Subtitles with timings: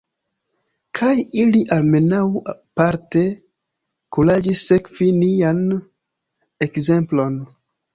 [0.99, 1.11] Kaj
[1.43, 2.23] ili almenaŭ
[2.81, 3.25] parte
[4.19, 5.65] kuraĝis sekvi nian
[6.71, 7.43] ekzemplon.